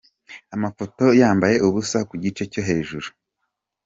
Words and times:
Amafoto 0.55 1.05
yambaye 1.21 1.55
ubusa 1.67 1.97
kugice 2.09 2.41
cyo 2.51 2.61
hejuru. 2.67 3.07